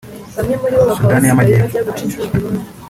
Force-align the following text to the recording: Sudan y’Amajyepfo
Sudan 0.99 1.25
y’Amajyepfo 1.27 1.77